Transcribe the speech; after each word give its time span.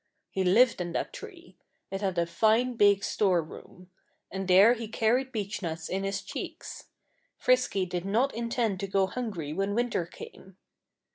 He 0.31 0.43
lived 0.43 0.81
in 0.81 0.93
that 0.93 1.13
tree. 1.13 1.57
It 1.91 2.01
had 2.01 2.17
a 2.17 2.25
fine 2.25 2.73
big 2.75 3.03
storeroom. 3.03 3.91
And 4.31 4.47
there 4.47 4.73
he 4.73 4.87
carried 4.87 5.31
beechnuts 5.31 5.89
in 5.89 6.03
his 6.03 6.23
cheeks. 6.23 6.85
Frisky 7.37 7.85
did 7.85 8.03
not 8.03 8.33
intend 8.33 8.79
to 8.79 8.87
go 8.87 9.05
hungry 9.05 9.53
when 9.53 9.75
winter 9.75 10.07
came. 10.07 10.57